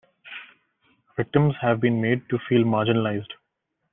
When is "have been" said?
1.61-2.01